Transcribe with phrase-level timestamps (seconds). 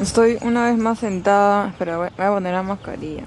[0.00, 3.24] Estoy una vez más sentada, pero voy a poner la mascarilla.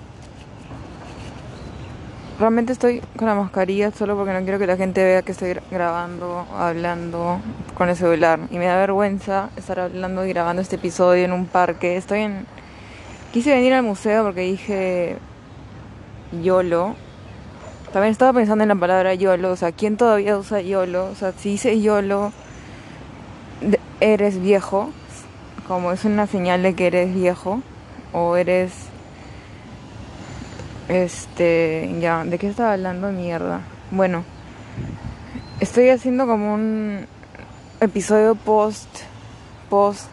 [2.40, 5.60] Realmente estoy con la mascarilla solo porque no quiero que la gente vea que estoy
[5.70, 7.42] grabando, hablando
[7.74, 8.40] con el celular.
[8.52, 11.98] Y me da vergüenza estar hablando y grabando este episodio en un parque.
[11.98, 12.48] Estoy en...
[13.34, 15.18] Quise venir al museo porque dije
[16.42, 16.96] YOLO.
[17.92, 19.52] También estaba pensando en la palabra YOLO.
[19.52, 21.08] O sea, ¿quién todavía usa YOLO?
[21.12, 22.32] O sea, si dices YOLO,
[24.00, 24.94] eres viejo
[25.68, 27.62] como es una señal de que eres viejo
[28.14, 28.74] o eres
[30.90, 33.62] este ya de qué estaba hablando mierda
[33.92, 34.24] bueno
[35.60, 37.08] estoy haciendo como un
[37.80, 38.90] episodio post
[39.70, 40.12] post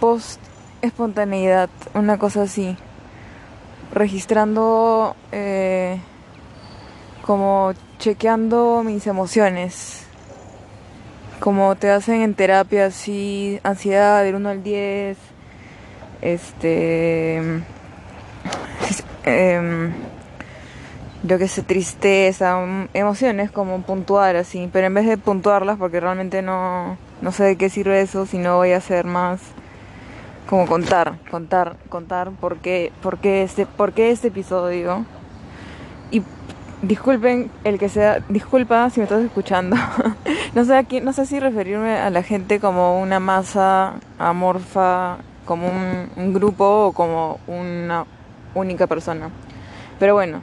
[0.00, 0.40] post
[0.82, 2.76] espontaneidad una cosa así
[3.92, 5.98] registrando eh,
[7.22, 10.05] como chequeando mis emociones
[11.40, 15.18] como te hacen en terapia, así, ansiedad del 1 al 10,
[16.22, 17.62] este,
[19.24, 19.90] eh,
[21.22, 22.58] yo que sé, tristeza,
[22.94, 27.56] emociones como puntuar así, pero en vez de puntuarlas, porque realmente no, no sé de
[27.56, 29.40] qué sirve eso, si no voy a hacer más
[30.48, 35.04] como contar, contar, contar por qué, por qué este, por qué este episodio.
[36.82, 39.76] Disculpen el que sea, disculpa si me estás escuchando.
[40.54, 45.68] no sé aquí, no sé si referirme a la gente como una masa amorfa, como
[45.68, 48.04] un, grupo o como una
[48.54, 49.30] única persona.
[49.98, 50.42] Pero bueno,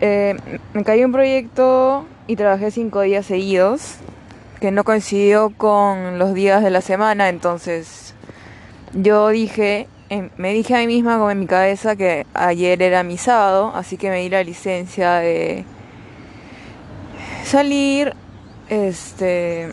[0.00, 0.36] eh,
[0.72, 3.96] me cayó un proyecto y trabajé cinco días seguidos,
[4.58, 8.14] que no coincidió con los días de la semana, entonces
[8.94, 9.88] yo dije,
[10.36, 13.96] me dije a mí misma como en mi cabeza que ayer era mi sábado, así
[13.96, 15.64] que me di la licencia de
[17.44, 18.14] salir,
[18.68, 19.72] este,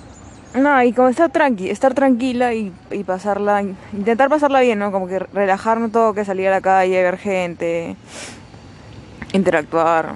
[0.54, 2.72] no, y como estar tranqui, estar tranquila y,
[3.06, 4.92] pasarla, intentar pasarla bien, ¿no?
[4.92, 7.96] Como que relajarme todo, que salir a la calle, ver gente,
[9.34, 10.16] interactuar,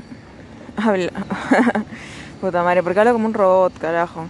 [0.77, 1.11] hablar.
[2.41, 4.25] Puta madre, porque hablo como un robot, carajo.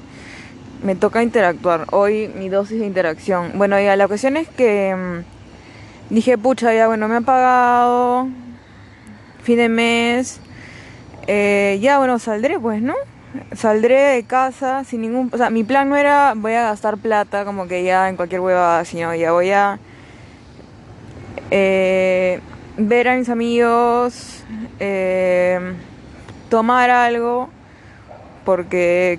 [0.84, 1.86] Me toca interactuar.
[1.92, 3.52] Hoy mi dosis de interacción.
[3.56, 5.41] Bueno, ya la cuestión es que mm,
[6.12, 8.28] dije, pucha, ya bueno, me ha pagado,
[9.44, 10.40] fin de mes,
[11.28, 12.96] eh, ya bueno, saldré pues, ¿no?
[13.56, 15.30] Saldré de casa sin ningún...
[15.32, 18.42] O sea, mi plan no era voy a gastar plata como que ya en cualquier
[18.42, 19.80] hueva, sino ya voy a
[21.50, 22.42] eh,
[22.78, 24.44] ver a mis amigos,
[24.80, 25.74] eh,
[26.50, 27.50] tomar algo,
[28.44, 29.18] porque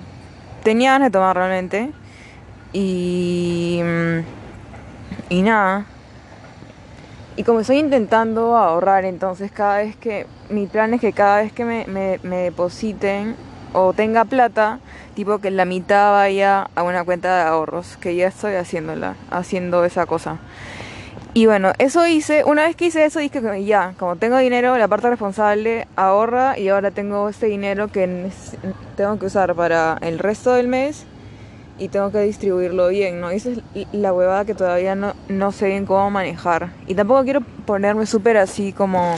[0.63, 1.91] tenía ganas de tomar realmente.
[2.71, 3.81] Y...
[5.29, 5.85] Y nada.
[7.35, 11.51] Y como estoy intentando ahorrar, entonces cada vez que, mi plan es que cada vez
[11.51, 13.35] que me, me, depositen
[13.73, 14.79] o tenga plata,
[15.15, 19.83] tipo que la mitad vaya a una cuenta de ahorros, que ya estoy haciéndola, haciendo
[19.83, 20.37] esa cosa.
[21.33, 24.77] Y bueno, eso hice, una vez que hice eso dije que ya, como tengo dinero,
[24.77, 28.29] la parte responsable ahorra y ahora tengo este dinero que
[28.95, 31.07] tengo que usar para el resto del mes
[31.79, 33.29] y tengo que distribuirlo bien, ¿no?
[33.31, 33.59] esa es
[33.91, 36.69] la huevada que todavía no, no sé bien cómo manejar.
[36.87, 39.15] Y tampoco quiero ponerme súper así como,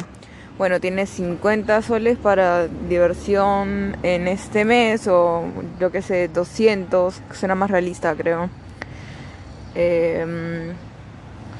[0.57, 5.43] bueno, tienes 50 soles para diversión en este mes o
[5.79, 8.49] yo qué sé, 200, que suena más realista creo.
[9.75, 10.73] Eh,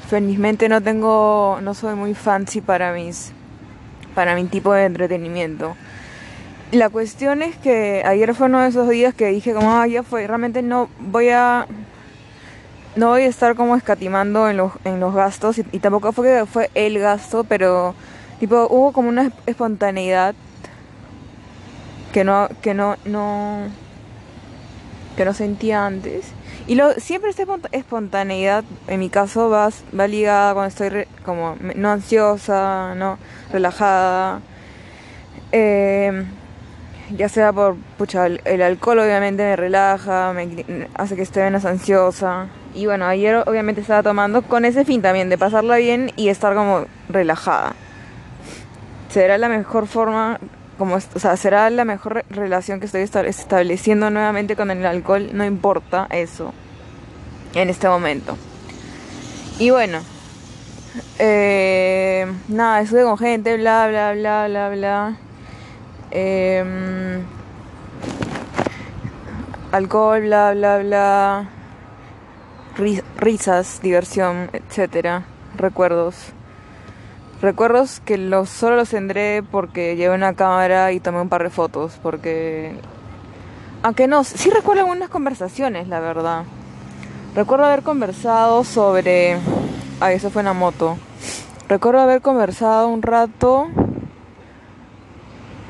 [0.08, 3.34] felizmente no tengo, no soy muy fancy para mis,
[4.14, 5.76] para mi tipo de entretenimiento.
[6.72, 10.26] La cuestión es que ayer fue uno de esos días que dije como, ah, fue,
[10.28, 11.68] realmente no voy a...
[12.96, 16.46] No voy a estar como escatimando en los, en los gastos y, tampoco fue que
[16.46, 17.94] fue el gasto, pero
[18.40, 20.34] tipo hubo como una espontaneidad
[22.14, 23.64] que no, que no, no,
[25.18, 26.28] que no sentía antes.
[26.68, 27.44] Y lo, siempre esta
[27.74, 33.18] espontaneidad, en mi caso, va, va ligada cuando estoy como no ansiosa, no
[33.52, 34.40] relajada.
[35.52, 36.26] Eh,
[37.12, 42.48] ya sea por, pucha, el, alcohol obviamente me relaja, me hace que esté menos ansiosa.
[42.74, 46.56] Y bueno, ayer obviamente estaba tomando con ese fin también de pasarla bien y estar
[46.56, 47.74] como relajada.
[49.10, 50.40] Será la mejor forma,
[50.78, 55.46] como, o sea, será la mejor relación que estoy estableciendo nuevamente con el alcohol, no
[55.46, 56.54] importa eso,
[57.54, 58.38] en este momento.
[59.58, 60.00] Y bueno,
[61.20, 65.18] eh, nada, estuve con gente, bla, bla, bla, bla, bla.
[66.18, 67.26] Em,
[69.74, 71.50] alcohol, bla, bla, bla.
[73.18, 75.26] risas, diversión, etcétera.
[75.58, 76.16] Recuerdos.
[77.42, 81.50] Recuerdos que los, solo los tendré porque llevé una cámara y tomé un par de
[81.50, 82.00] fotos.
[82.02, 82.74] Porque.
[83.84, 86.44] Aunque no, sí recuerdo algunas conversaciones, la verdad.
[87.36, 89.38] Recuerdo haber conversado sobre...
[90.00, 90.98] Ah, eso fue en la moto.
[91.68, 93.68] Recuerdo haber conversado un rato...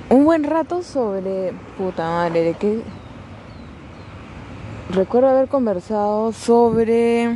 [0.09, 1.53] Un buen rato sobre...
[1.77, 2.81] Puta madre, ¿de qué?
[4.91, 7.33] Recuerdo haber conversado sobre...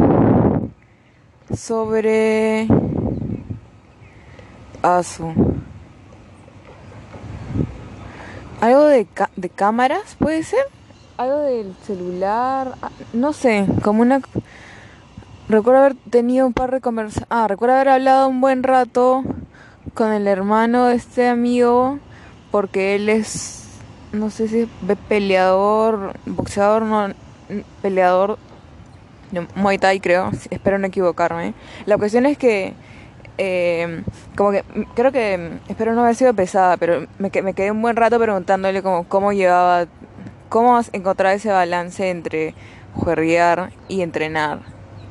[1.56, 2.68] Sobre...
[4.82, 5.34] Asu.
[8.62, 10.66] Algo de, de cámaras, puede ser
[11.20, 14.22] algo del celular, ah, no sé, como una...
[15.50, 19.24] Recuerdo haber tenido un par de conversaciones, ah, recuerdo haber hablado un buen rato
[19.96, 22.00] con el hermano de este amigo,
[22.52, 23.66] porque él es,
[24.12, 24.68] no sé si es
[25.08, 27.14] peleador, boxeador, no,
[27.82, 28.38] peleador
[29.32, 31.54] de Muay Thai creo, espero no equivocarme.
[31.86, 32.74] La cuestión es que,
[33.38, 34.04] eh,
[34.36, 34.64] como que,
[34.96, 38.82] creo que, espero no haber sido pesada, pero me, me quedé un buen rato preguntándole
[38.84, 39.88] como cómo llevaba
[40.50, 42.56] cómo encontrar ese balance entre
[42.96, 44.60] juerguear y entrenar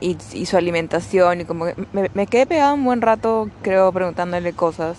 [0.00, 1.74] y, su alimentación y como que
[2.14, 4.96] me, quedé pegado un buen rato creo preguntándole cosas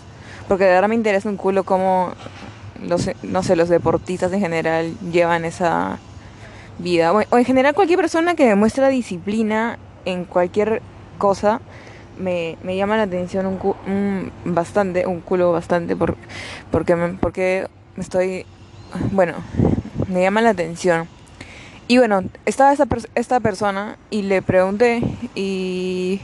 [0.50, 2.12] porque de verdad me interesa un culo cómo
[2.86, 6.00] los no sé los deportistas en general llevan esa
[6.78, 10.82] vida o, en general cualquier persona que demuestra disciplina en cualquier
[11.18, 11.62] cosa
[12.18, 16.18] me, me llama la atención un, bastante un culo bastante por,
[16.72, 17.68] porque me, porque
[17.98, 18.46] estoy
[19.12, 19.36] bueno
[20.10, 21.08] me llama la atención.
[21.88, 25.02] Y bueno, estaba esta, esta persona y le pregunté
[25.36, 26.22] y...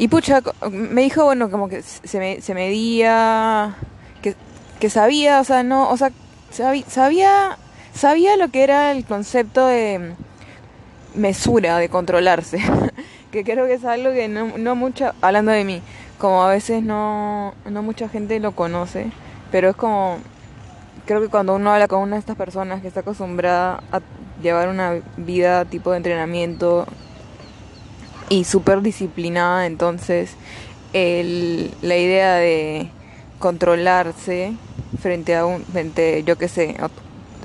[0.00, 3.76] Y pucha, me dijo, bueno, como que se, me, se medía,
[4.22, 4.34] que,
[4.80, 6.10] que sabía, o sea, no, o sea,
[6.48, 7.58] sabía,
[7.92, 10.14] sabía lo que era el concepto de
[11.14, 12.60] mesura, de controlarse,
[13.30, 15.82] que creo que es algo que no, no mucha, hablando de mí,
[16.16, 19.12] como a veces no, no mucha gente lo conoce,
[19.52, 20.16] pero es como
[21.04, 24.00] creo que cuando uno habla con una de estas personas que está acostumbrada a
[24.40, 26.86] llevar una vida tipo de entrenamiento
[28.30, 30.36] y súper disciplinada, entonces
[30.94, 32.88] el, la idea de
[33.38, 34.54] controlarse
[35.00, 36.76] frente a un, frente, yo qué sé,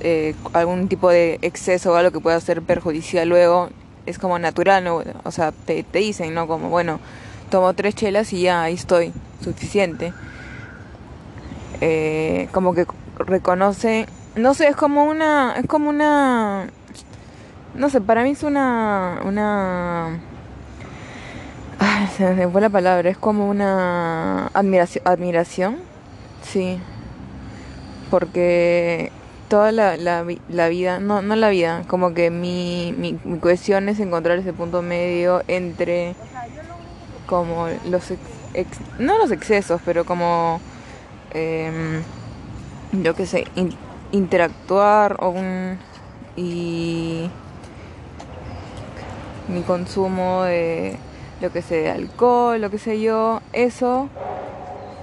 [0.02, 3.70] eh, algún tipo de exceso o algo que pueda ser perjudicial luego,
[4.06, 5.02] es como natural, ¿no?
[5.24, 6.48] O sea, te, te dicen, ¿no?
[6.48, 7.00] Como, bueno,
[7.50, 9.12] tomo tres chelas y ya, ahí estoy,
[9.44, 10.14] suficiente.
[11.82, 12.86] Eh, como que
[13.18, 14.06] reconoce,
[14.36, 16.68] no sé, es como una, es como una,
[17.74, 20.20] no sé, para mí es una, una,
[22.18, 25.78] se fue la palabra, es como una admiración, admiración,
[26.44, 26.80] sí,
[28.10, 29.12] porque
[29.50, 30.24] toda la, la,
[30.70, 35.44] vida, no, no la vida, como que mi, mi, cuestión es encontrar ese punto medio
[35.48, 36.16] entre
[37.26, 38.14] como los,
[39.00, 40.62] no los excesos, pero como...
[41.34, 42.02] Eh,
[43.04, 43.46] yo qué sé,
[44.12, 45.78] interactuar o un,
[46.36, 47.30] y
[49.48, 50.98] mi consumo de
[51.42, 54.10] lo que sé, alcohol, lo que sé yo, eso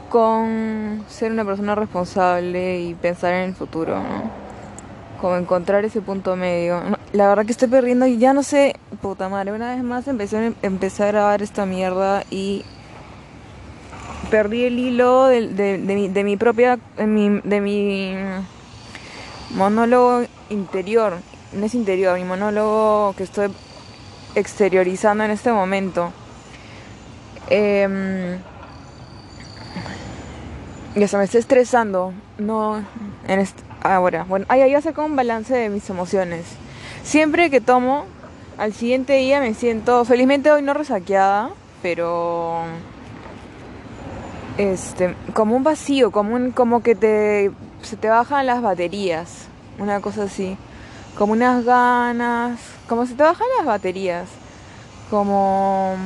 [0.09, 4.31] con ser una persona responsable y pensar en el futuro, ¿no?
[5.21, 6.83] Como encontrar ese punto medio.
[7.13, 10.53] La verdad que estoy perdiendo y ya no sé, puta madre, una vez más empecé,
[10.61, 12.65] empecé a grabar esta mierda y
[14.31, 18.15] perdí el hilo de, de, mi, de mi, propia, de mi
[19.55, 21.15] monólogo interior,
[21.53, 23.51] no es interior, mi monólogo que estoy
[24.35, 26.13] exteriorizando en este momento.
[27.55, 28.39] Eh,
[30.95, 32.83] ya se me está estresando, no
[33.29, 33.47] en
[33.83, 34.25] ahora.
[34.25, 36.47] Bueno, ahí voy a hacer como un balance de mis emociones.
[37.03, 38.07] Siempre que tomo,
[38.57, 41.51] al siguiente día me siento, felizmente hoy no resaqueada,
[41.83, 42.63] pero
[44.57, 47.51] este, como un vacío, como un, como que te,
[47.83, 50.57] se te bajan las baterías, una cosa así,
[51.19, 54.29] como unas ganas, como se te bajan las baterías,
[55.11, 55.97] como,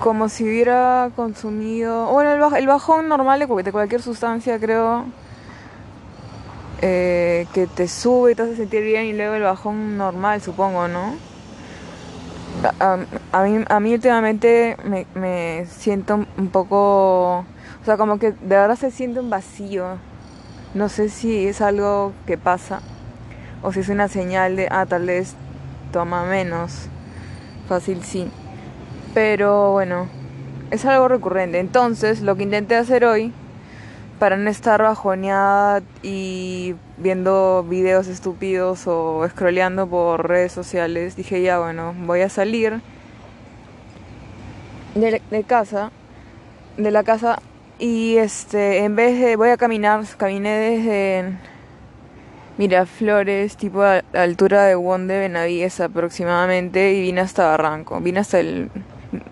[0.00, 5.04] como si hubiera consumido, bueno, el, el bajón normal de, de cualquier sustancia creo,
[6.82, 10.88] eh, que te sube y te hace sentir bien y luego el bajón normal, supongo,
[10.88, 11.14] ¿no?
[13.32, 18.56] a, mí, a mí últimamente me, me siento un poco, o sea, como que de
[18.56, 19.98] verdad se siente un vacío.
[20.74, 22.80] No sé si es algo que pasa
[23.62, 25.34] o si es una señal de, ah, tal vez
[25.92, 26.88] toma menos.
[27.68, 28.30] Fácil sí.
[29.16, 30.08] Pero bueno,
[30.70, 31.58] es algo recurrente.
[31.58, 33.32] Entonces, lo que intenté hacer hoy
[34.18, 41.58] para no estar bajoneada y viendo videos estúpidos o scrolleando por redes sociales, dije ya
[41.58, 42.82] bueno, voy a salir
[44.94, 45.92] de, casa,
[46.76, 47.38] de la casa
[47.78, 51.32] y este, en vez de voy a caminar, caminé desde
[52.58, 57.98] Miraflores, tipo a altura de Won de Benavides aproximadamente, y vine hasta Barranco.
[57.98, 58.70] Vine hasta el...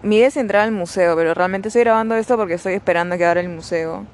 [0.05, 3.25] Mi idea es entrar al museo, pero realmente estoy grabando esto porque estoy esperando que
[3.25, 4.05] abra el museo.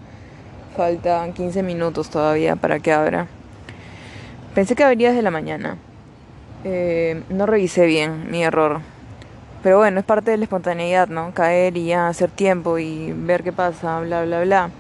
[0.77, 3.27] Faltan 15 minutos todavía para que abra.
[4.55, 5.79] Pensé que abría desde la mañana.
[6.63, 8.83] Eh, no revisé bien mi error.
[9.65, 11.35] Pero bueno, es parte de la espontaneidad, ¿no?
[11.35, 14.71] Caer y ya hacer tiempo y ver qué pasa, bla, bla, bla.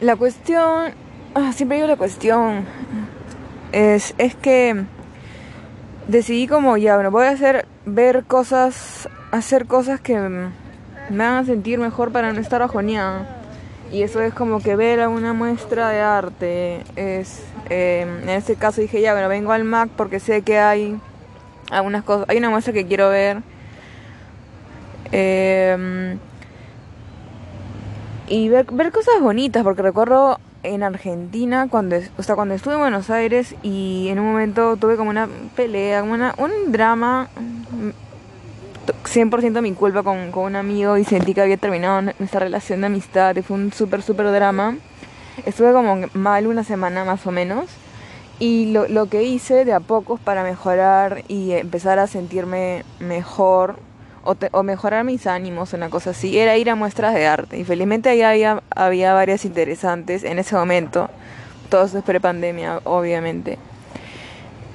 [0.00, 0.92] La cuestión...
[1.34, 2.64] Ah, siempre digo la cuestión
[3.70, 4.84] es, es que
[6.08, 10.18] decidí como ya, bueno, voy a hacer, ver cosas, hacer cosas que
[11.10, 13.26] me hagan sentir mejor para no estar bajoneada.
[13.92, 16.82] Y eso es como que ver una muestra de arte.
[16.96, 20.98] Es, em, en este caso dije, ya, bueno, vengo al Mac porque sé que hay
[21.70, 23.42] algunas cosas, hay una muestra que quiero ver.
[25.12, 26.18] Em,
[28.28, 32.80] y ver, ver cosas bonitas, porque recuerdo en Argentina, cuando, o sea, cuando estuve en
[32.80, 37.28] Buenos Aires y en un momento tuve como una pelea, como una, un drama,
[39.06, 42.86] 100% mi culpa con, con un amigo y sentí que había terminado nuestra relación de
[42.86, 44.76] amistad y fue un súper, súper drama.
[45.44, 47.66] Estuve como mal una semana más o menos
[48.38, 53.76] y lo, lo que hice de a pocos para mejorar y empezar a sentirme mejor
[54.52, 57.58] o, mejorar mis ánimos, una cosa así, era ir a muestras de arte.
[57.58, 61.08] Y felizmente ahí había, había varias interesantes en ese momento.
[61.70, 63.58] Todo eso es pre-pandemia, obviamente.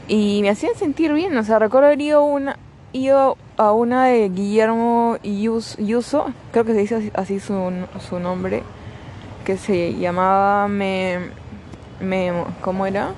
[0.08, 2.58] Y me hacían sentir bien, o sea, recuerdo haber ido, una,
[2.94, 8.64] ido a una de Guillermo Yuso, creo que se dice así su, su nombre,
[9.46, 11.20] que se llamaba Me,
[12.00, 12.32] me...
[12.62, 13.12] ¿Cómo era?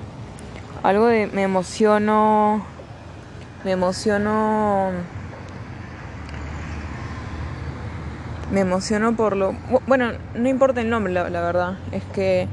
[0.82, 2.64] Algo de me emociono...
[3.64, 4.92] Me emociono
[8.52, 9.54] me emociono por lo...
[9.86, 11.78] Bueno, no importa el nombre, la, verdad.
[11.92, 12.46] Es que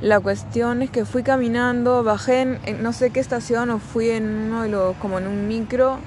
[0.00, 4.24] la cuestión es que fui caminando, bajé en, no sé qué estación o fui en
[4.24, 4.96] uno de los...
[4.96, 5.98] como en un micro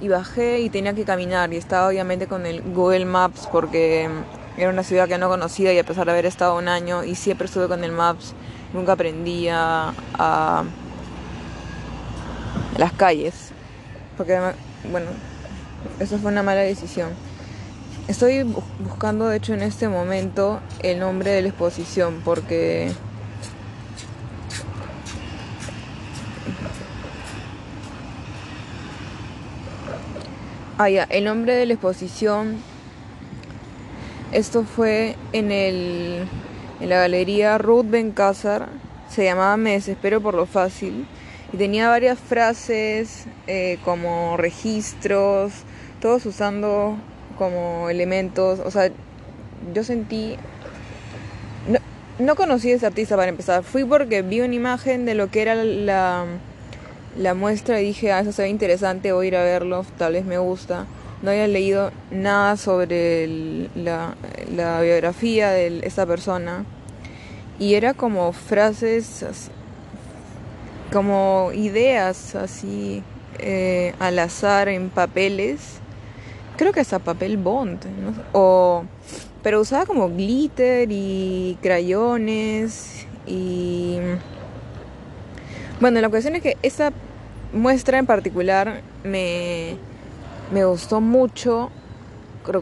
[0.00, 4.08] y bajé y tenía que caminar y estaba obviamente con el Google Maps porque
[4.56, 7.14] era una ciudad que no conocía y a pesar de haber estado un año y
[7.14, 8.34] siempre estuve con el Maps,
[8.72, 10.64] nunca aprendí a, a
[12.76, 13.50] las calles.
[14.16, 14.38] Porque,
[14.90, 15.06] bueno,
[15.98, 17.10] eso fue una mala decisión.
[18.08, 18.42] Estoy
[18.80, 22.92] buscando, de hecho, en este momento el nombre de la exposición porque...
[30.82, 32.56] Ah, ya, el nombre de la exposición.
[34.32, 36.26] Esto fue en, el,
[36.80, 38.70] en la galería Ruth Bencázar.
[39.10, 41.06] Se llamaba Me desespero por lo fácil.
[41.52, 45.52] Y tenía varias frases eh, como registros,
[46.00, 46.96] todos usando
[47.36, 48.90] como elementos, o sea,
[49.74, 50.38] yo sentí...
[51.68, 51.78] No,
[52.24, 55.42] no conocí a ese artista para empezar, fui porque vi una imagen de lo que
[55.42, 56.24] era la,
[57.20, 60.14] la muestra y dije, ah, eso se ve interesante, voy a ir a verlo, tal
[60.14, 60.86] vez me gusta.
[61.22, 64.14] No había leído nada sobre la,
[64.82, 66.64] biografía de esa persona.
[67.58, 69.24] Y era como frases,
[70.92, 73.02] como ideas así
[73.38, 75.80] eh, al azar en papeles
[76.60, 77.78] creo que hasta papel bond,
[78.32, 78.84] o,
[79.42, 83.96] pero usaba como glitter y crayones y...
[85.80, 86.92] Bueno, la cuestión es que esa
[87.52, 89.76] muestra en particular me,
[90.52, 91.70] me gustó mucho.
[92.44, 92.52] Que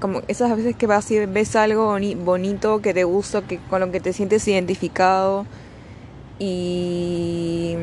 [0.00, 3.90] como esas veces que vas y ves algo bonito que te gusta, que, con lo
[3.90, 5.46] que te sientes identificado
[6.38, 7.76] y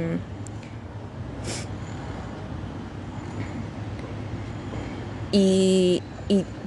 [5.32, 6.02] y,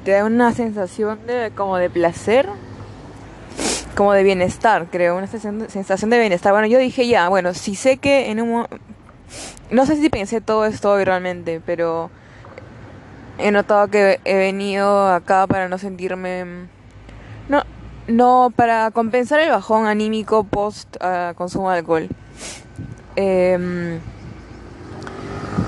[0.05, 2.47] te da una sensación de como de placer,
[3.97, 6.53] como de bienestar, creo, una sensación de bienestar.
[6.53, 8.67] Bueno, yo dije ya, bueno, si sé que en un...
[9.71, 12.11] No sé si pensé todo esto hoy realmente, pero
[13.38, 16.67] he notado que he venido acá para no sentirme...
[17.49, 17.62] No,
[18.07, 22.09] no, para compensar el bajón anímico post uh, consumo de alcohol.
[23.17, 23.99] Eh,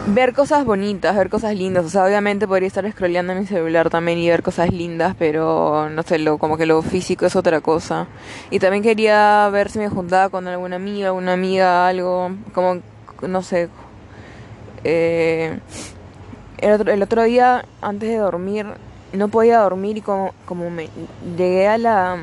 [0.06, 1.84] ver cosas bonitas, ver cosas lindas.
[1.84, 5.88] O sea, obviamente podría estar scrolleando en mi celular también y ver cosas lindas, pero
[5.90, 8.06] no sé, lo, como que lo físico es otra cosa.
[8.50, 12.80] Y también quería ver si me juntaba con alguna amiga, una amiga, algo, como,
[13.22, 13.68] no sé.
[14.84, 15.58] Eh,
[16.58, 18.66] el, otro, el otro día, antes de dormir,
[19.12, 20.88] no podía dormir y como, como me
[21.36, 22.18] llegué a la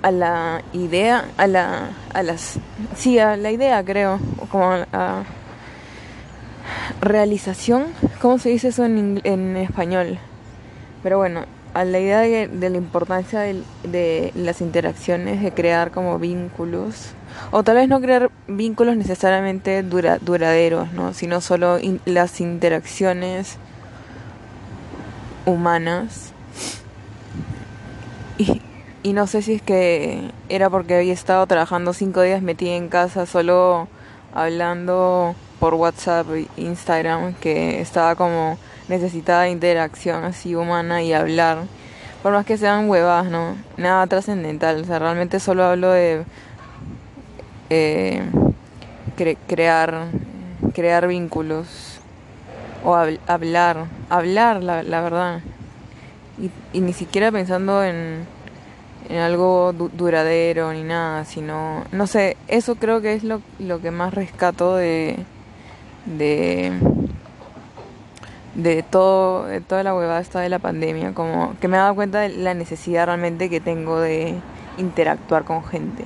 [0.00, 2.60] a la idea, a la, a las,
[2.96, 5.24] sí, a la idea creo, como a,
[7.00, 7.86] realización,
[8.20, 10.18] ¿cómo se dice eso en, en español?
[11.02, 17.12] Pero bueno, a la idea de, la importancia de, las interacciones, de crear como vínculos,
[17.50, 21.14] o tal vez no crear vínculos necesariamente duraderos, ¿no?
[21.14, 23.56] sino solo las interacciones
[25.46, 26.32] humanas.
[28.36, 28.60] Y,
[29.02, 32.88] y no sé si es que era porque había estado trabajando cinco días metida en
[32.88, 33.88] casa solo
[34.34, 41.58] hablando por WhatsApp e Instagram que estaba como necesitada interacción así humana y hablar.
[42.22, 43.56] Por más que sean huevas, ¿no?
[43.76, 44.82] Nada trascendental.
[44.82, 46.24] O sea, realmente solo hablo de
[47.70, 48.22] eh,
[49.46, 50.08] crear,
[50.74, 52.00] crear vínculos.
[52.84, 53.86] O hablar.
[54.08, 55.40] Hablar, la, verdad.
[56.72, 58.24] Y, ni siquiera pensando en,
[59.08, 61.84] en algo duradero ni nada, sino...
[61.92, 65.16] No sé, eso creo que es lo, lo que más rescato de...
[66.06, 66.72] de
[68.54, 71.94] de todo de toda la huevada esta de la pandemia como que me he dado
[71.94, 74.34] cuenta de la necesidad realmente que tengo de
[74.78, 76.04] interactuar con gente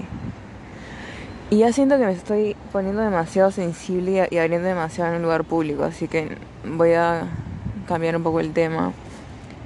[1.52, 5.44] y ya siento que me estoy poniendo demasiado sensible y abriendo demasiado en un lugar
[5.44, 7.24] público así que voy a
[7.86, 8.94] cambiar un poco el tema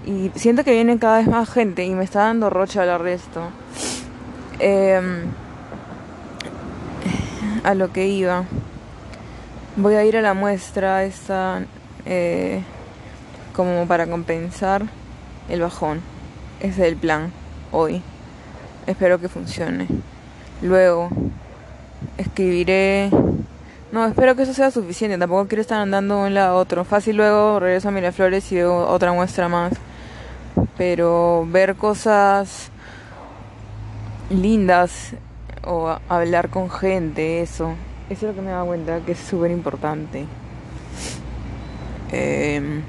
[0.05, 3.13] y siento que viene cada vez más gente y me está dando rocha hablar de
[3.13, 3.51] esto
[4.59, 5.27] em,
[7.63, 8.43] a lo que iba
[9.77, 11.63] voy a ir a la muestra esta
[12.05, 12.63] eh,
[13.55, 14.87] como para compensar
[15.49, 16.01] el bajón.
[16.61, 17.33] Ese es el plan
[17.73, 18.03] hoy.
[18.87, 19.87] Espero que funcione.
[20.63, 21.11] Luego
[22.19, 23.11] escribiré.
[23.93, 25.19] No, espero que eso sea suficiente.
[25.19, 26.85] Tampoco quiero estar andando de un lado a otro.
[26.85, 29.73] Fácil luego regreso a Miraflores y veo otra muestra más.
[30.77, 32.71] Pero ver cosas
[34.31, 35.15] lindas
[35.65, 37.75] o hablar con gente, eso.
[38.09, 40.27] Eso es lo que me da cuenta que es súper importante.
[42.13, 42.83] Eh,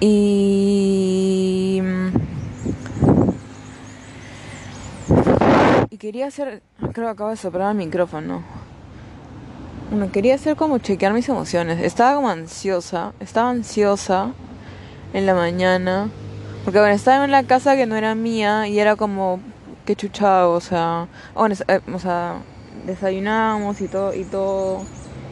[0.00, 1.47] y.
[5.98, 6.62] Quería hacer.
[6.78, 8.44] Creo que acabo de soplar el micrófono.
[9.90, 11.82] Bueno, quería hacer como chequear mis emociones.
[11.82, 13.14] Estaba como ansiosa.
[13.18, 14.32] Estaba ansiosa
[15.12, 16.08] en la mañana.
[16.64, 19.40] Porque bueno, estaba en la casa que no era mía y era como.
[19.86, 21.08] Qué chuchado, o sea.
[21.34, 22.42] Bueno, eh, o sea,
[22.86, 24.14] desayunamos y todo.
[24.14, 24.84] Y todo.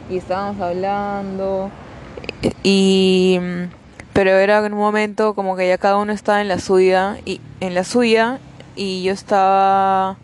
[0.09, 1.71] Y estábamos hablando.
[2.63, 3.39] Y
[4.11, 7.39] pero era en un momento como que ya cada uno estaba en la suya y
[7.61, 8.39] en la suya
[8.75, 10.17] y yo estaba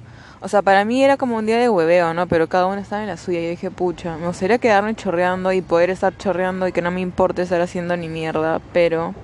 [0.43, 2.27] o sea, para mí era como un día de hueveo, ¿no?
[2.27, 5.53] Pero cada uno estaba en la suya y yo dije, pucha, me gustaría quedarme chorreando
[5.53, 9.15] y poder estar chorreando y que no me importe estar haciendo ni mierda, pero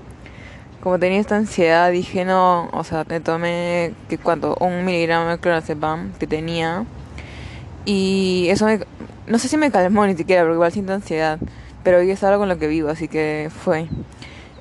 [0.81, 5.39] como tenía esta ansiedad dije, no, o sea, me tomé, que cuánto, un miligramo de
[5.39, 6.85] clonazepam que tenía
[7.83, 8.79] y eso me,
[9.27, 11.37] no sé si me calmó ni siquiera, porque igual siento ansiedad,
[11.83, 13.89] pero hoy es algo con lo que vivo, así que fue.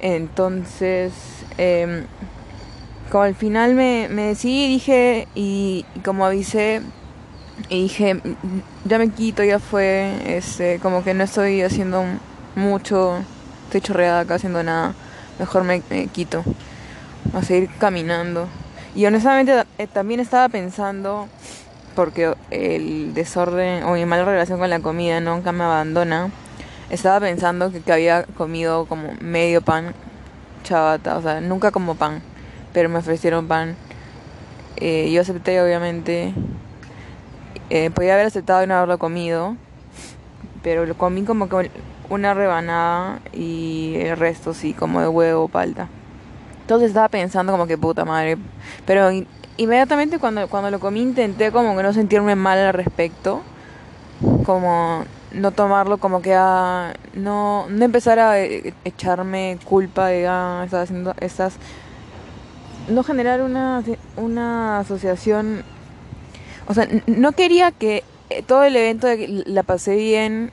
[0.01, 1.13] Entonces,
[1.57, 2.05] eh,
[3.11, 6.83] como al final me, me decidí, dije, y, como avisé,
[7.69, 8.21] y dije,
[8.85, 12.05] ya me quito, ya fue, este, como que no estoy haciendo
[12.55, 13.19] mucho,
[13.65, 14.95] estoy chorreada acá haciendo nada,
[15.39, 15.81] mejor me,
[16.13, 16.45] quito,
[17.35, 18.49] a seguir caminando.
[18.95, 21.29] Y honestamente eh, también estaba pensando,
[21.95, 26.31] porque el desorden o mi mala relación con la comida nunca me abandona,
[26.91, 29.95] estaba pensando que, había comido como medio pan
[30.65, 32.23] chabata, o sea, nunca como pan,
[32.79, 33.75] pero me ofrecieron pan.
[34.77, 36.33] Eh, yo acepté, obviamente.
[37.71, 39.57] Eh, podía haber aceptado y no haberlo comido,
[40.63, 41.73] pero lo comí como que
[42.09, 45.89] una rebanada y el resto sí, como de huevo, palta.
[46.61, 48.39] Entonces estaba pensando como que puta madre,
[48.87, 49.11] pero
[49.57, 53.43] inmediatamente cuando, cuando lo comí intenté como que no sentirme mal al respecto,
[54.47, 60.63] como no tomarlo como que a no, no empezar a eh, echarme culpa de ah,
[60.63, 61.55] haciendo estas
[62.89, 63.83] no generar una
[64.17, 65.63] una asociación
[66.67, 70.51] o sea no quería que eh, todo el evento de que la pasé bien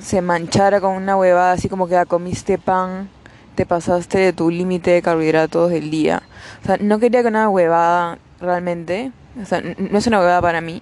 [0.00, 3.08] se manchara con una huevada así como que ah, comiste pan
[3.54, 6.22] te pasaste de tu límite de carbohidratos del día
[6.62, 10.60] o sea no quería que una huevada realmente o sea no es una huevada para
[10.60, 10.80] mí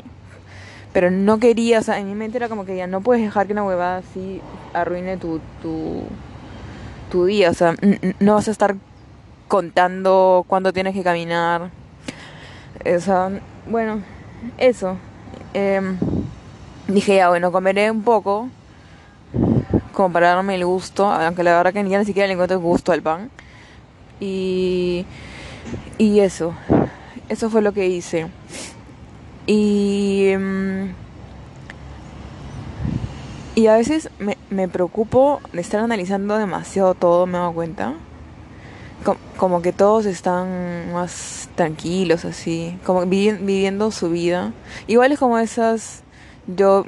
[0.92, 3.46] pero no quería, o sea, en mi mente era como que ya no puedes dejar
[3.46, 4.40] que una huevada así
[4.72, 6.02] arruine tu, tu,
[7.10, 7.74] tu día, o sea,
[8.18, 8.76] no vas a estar
[9.50, 11.72] contando cuándo tienes que caminar,
[12.86, 13.30] o sea,
[13.66, 14.00] bueno,
[14.58, 14.96] eso.
[15.52, 15.98] Em,
[16.86, 18.48] dije, ya, bueno, comeré un poco,
[19.92, 22.92] como para darme el gusto, aunque la verdad que ni siquiera le encuentro el gusto
[22.92, 23.28] al pan.
[24.20, 25.04] Y,
[25.98, 26.54] y eso,
[27.28, 28.28] eso fue lo que hice.
[29.48, 30.84] Y, mm,
[33.56, 37.94] y a veces me, me preocupo de estar analizando demasiado todo, me doy cuenta.
[39.36, 44.52] Como que todos están más tranquilos, así, como viviendo su vida.
[44.86, 46.02] Igual es como esas,
[46.46, 46.84] yo,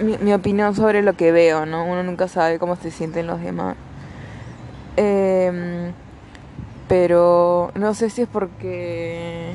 [0.00, 1.84] mi, opinión sobre lo que veo, ¿no?
[1.84, 3.76] Uno nunca sabe cómo se sienten los demás.
[4.96, 5.92] Em,
[6.88, 9.54] pero no sé si es porque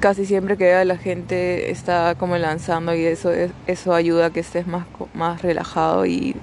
[0.00, 3.30] casi siempre que veo a la gente está como lanzando y eso
[3.66, 6.36] eso ayuda a que estés más más relajado y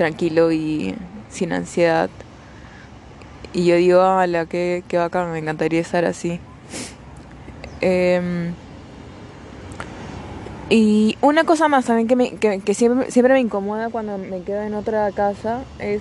[0.00, 0.94] tranquilo y
[1.28, 2.08] sin ansiedad.
[3.52, 6.40] Y yo digo, a la que, que bacán, me encantaría estar así.
[7.82, 8.54] Em,
[10.70, 14.62] y una cosa más también que, me, que, siempre, siempre me incomoda cuando me quedo
[14.62, 16.00] en otra casa es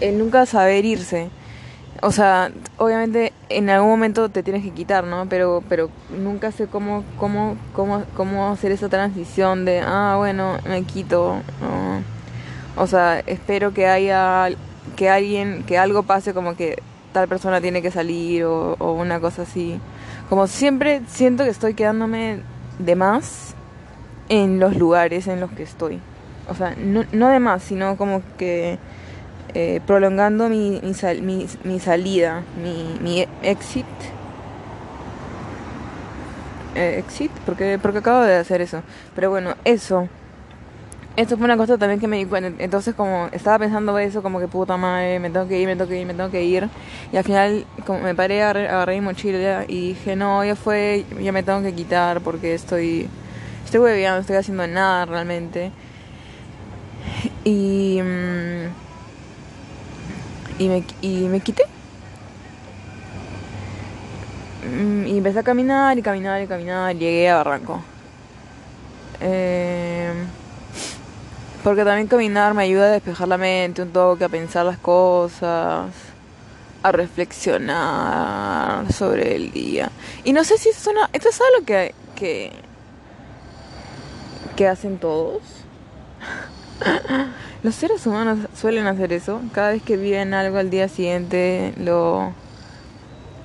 [0.00, 1.28] el nunca saber irse.
[2.00, 5.26] O sea, obviamente en algún momento te tienes que quitar, ¿no?
[5.28, 10.82] Pero, pero nunca sé cómo, cómo, cómo, cómo hacer esa transición de, ah, bueno, me
[10.84, 11.42] quito.
[12.78, 14.48] O sea, espero que haya
[14.96, 16.80] que alguien, que algo pase como que
[17.12, 19.80] tal persona tiene que salir o, una cosa así.
[20.28, 22.40] Como siempre siento que estoy quedándome
[22.78, 23.54] de más
[24.28, 26.00] en los lugares en los que estoy.
[26.48, 28.78] O sea, no, no de más, sino como que
[29.54, 33.86] eh, prolongando mi, mi, salida, mi, mi exit.
[36.76, 38.82] Eh, exit, porque, porque acabo de hacer eso.
[39.16, 40.08] Pero bueno, eso
[41.18, 42.62] esto fue una cosa también que me di cuenta.
[42.62, 45.88] Entonces, como estaba pensando eso, como que puta madre, me tengo que ir, me tengo
[45.88, 46.68] que ir, me tengo que ir.
[47.12, 51.04] Y al final, como me paré, agarré, agarré mi mochila y dije, no, ya fue,
[51.20, 53.08] ya me tengo que quitar porque estoy,
[53.64, 55.72] estoy hueveando, no estoy haciendo nada realmente.
[57.42, 58.66] Y, mm,
[60.60, 61.64] y, me, y me quité.
[64.70, 66.94] Mm, y empecé a caminar y caminar y caminar.
[66.94, 67.82] Llegué a Barranco.
[69.20, 69.87] Eh,
[71.68, 75.90] porque también caminar me ayuda a despejar la mente un toque, a pensar las cosas,
[76.82, 79.90] a reflexionar sobre el día.
[80.24, 82.52] Y no sé si es, esto es algo que, que,
[84.56, 85.42] que hacen todos.
[87.62, 89.42] Los seres humanos suelen hacer eso.
[89.52, 92.32] Cada vez que viven algo al día siguiente, lo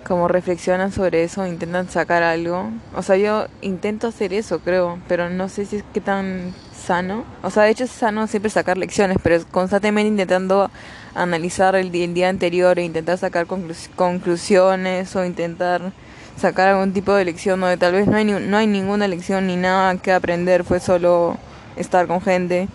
[0.08, 2.70] como reflexionan sobre eso, intentan sacar algo.
[2.96, 6.54] O sea, yo intento hacer eso, creo, pero no sé si es que tan
[6.86, 7.24] sano.
[7.42, 10.70] O sea, de hecho es sano siempre sacar lecciones, pero constantemente intentando
[11.16, 15.92] analizar el día, anterior e intentar sacar conclusiones o intentar
[16.38, 19.56] sacar algún tipo de lección donde tal vez no hay, no hay ninguna lección ni
[19.56, 21.38] nada que aprender, fue solo
[21.76, 22.68] estar con gente.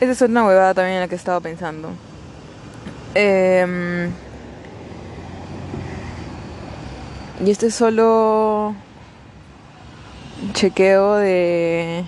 [0.00, 1.90] Esa es una huevada también en la que estaba pensando.
[3.14, 4.10] Eh,
[7.44, 8.74] y este es solo
[10.52, 12.04] chequeo de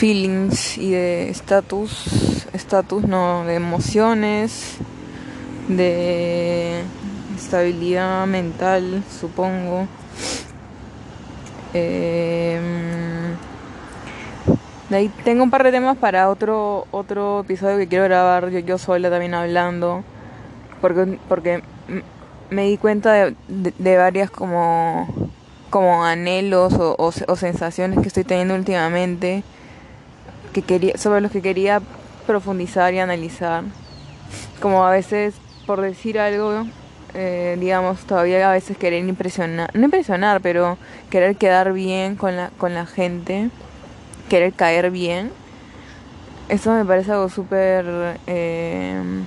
[0.00, 4.78] feelings y de estatus, estatus no, de emociones,
[5.68, 6.80] de
[7.36, 9.86] estabilidad mental, supongo.
[11.74, 12.58] Eh,
[14.88, 18.58] de ahí tengo un par de temas para otro otro episodio que quiero grabar yo,
[18.58, 20.02] yo sola también hablando
[20.80, 21.62] porque porque
[22.48, 25.06] me di cuenta de, de, varias como
[25.68, 29.44] como anhelos o, o sensaciones que estoy teniendo últimamente
[30.52, 31.80] que quería, sobre los que quería
[32.26, 33.64] profundizar y analizar.
[34.60, 35.34] Como a veces,
[35.66, 36.66] por decir algo,
[37.14, 40.78] eh, digamos, todavía a veces querer impresionar, no impresionar, pero
[41.10, 43.50] querer quedar bien con la, con la gente,
[44.28, 45.32] querer caer bien.
[46.48, 48.18] Eso me parece algo súper...
[48.26, 49.22] Eh,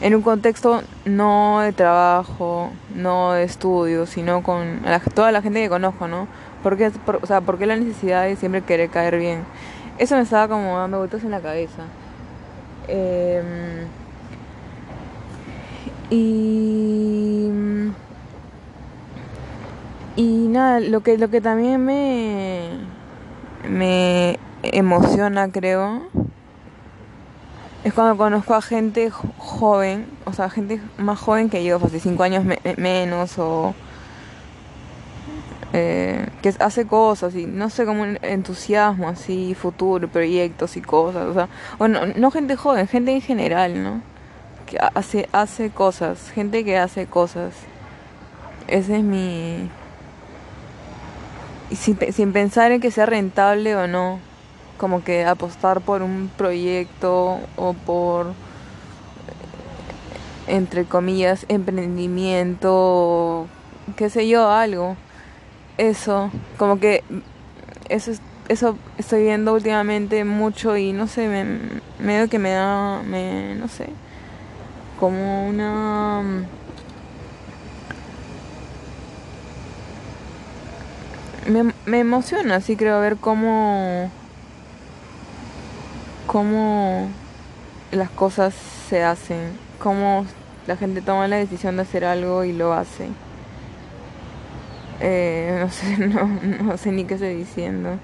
[0.00, 4.82] en un contexto no de trabajo, no de estudio, sino con
[5.14, 6.28] toda la gente que conozco, ¿no?
[6.62, 9.44] Porque, o sea, ¿por qué la necesidad de siempre querer caer bien?
[9.98, 11.82] Eso me estaba como dando vueltas en la cabeza.
[12.86, 13.86] Em,
[16.10, 17.50] y
[20.16, 22.70] y nada, lo que lo que también me
[23.68, 26.02] me emociona, creo,
[27.84, 32.02] es cuando conozco a gente joven, o sea, gente más joven que yo, hace pues,
[32.02, 32.44] cinco años
[32.76, 33.74] menos o
[35.72, 41.26] eh, que hace cosas y no sé, como un entusiasmo así, futuro, proyectos y cosas,
[41.26, 44.00] o sea, o no, gente joven, gente en general, ¿no?
[44.66, 47.52] Que hace, hace cosas, gente que hace cosas.
[48.66, 49.70] Ese es mi...
[51.74, 54.20] Sin, sin pensar en que sea rentable o no,
[54.78, 58.32] como que apostar por un proyecto o por
[60.46, 63.46] entre comillas emprendimiento
[63.96, 64.96] qué sé yo algo
[65.78, 67.02] eso, como que
[67.88, 71.44] eso es, eso estoy viendo últimamente mucho y no sé, me,
[72.04, 73.88] medio que me da, me, no sé,
[74.98, 76.22] como una...
[81.46, 84.10] Me, me emociona, sí creo, ver cómo,
[86.26, 87.08] cómo
[87.90, 88.54] las cosas
[88.88, 90.26] se hacen, cómo
[90.66, 93.08] la gente toma la decisión de hacer algo y lo hace.
[95.00, 96.26] Eh, no sé, no,
[96.64, 97.98] no sé ni qué estoy diciendo.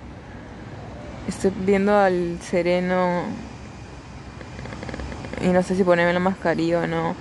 [1.27, 3.23] Estoy viendo al sereno
[5.43, 7.15] y no sé si ponerme la mascarilla o no.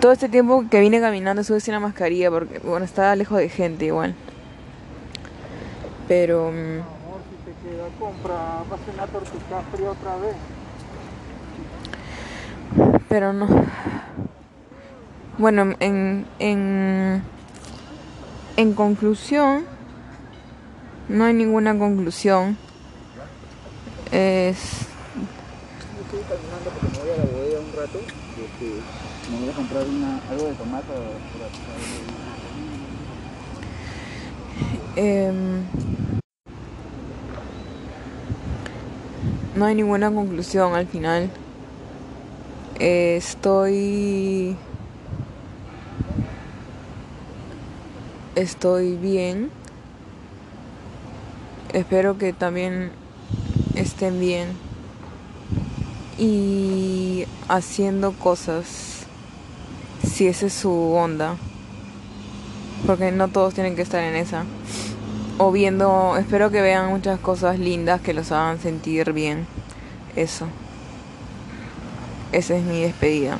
[0.00, 3.48] Todo este tiempo que vine caminando sube sin la mascarilla porque, bueno, estaba lejos de
[3.48, 4.14] gente igual.
[6.06, 6.50] Pero...
[6.52, 8.34] Mm, amor, si te queda, compra,
[8.70, 10.36] vas a una tortita fría otra vez.
[13.08, 13.48] Pero no...
[15.38, 16.26] Bueno, en...
[16.38, 17.35] en
[18.56, 19.64] en conclusión,
[21.08, 22.56] no hay ninguna conclusión.
[24.10, 24.86] Es.
[26.00, 27.98] Estoy caminando porque me voy a la bodega un rato.
[27.98, 30.92] Este, me voy a comprar una, algo de tomate.
[34.96, 35.32] Eh,
[39.54, 41.30] no hay ninguna conclusión al final.
[42.78, 44.56] Estoy
[48.36, 49.50] estoy bien.
[51.72, 52.92] Espero que también
[53.74, 54.48] estén bien.
[56.18, 59.06] Y haciendo cosas.
[60.06, 61.36] Si esa es su onda.
[62.86, 64.44] Porque no todos tienen que estar en esa.
[65.38, 69.46] O viendo, espero que vean muchas cosas lindas que los hagan sentir bien.
[70.14, 70.46] Eso.
[72.32, 73.38] Esa es mi despedida.